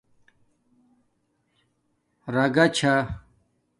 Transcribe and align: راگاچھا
راگاچھا 2.33 2.93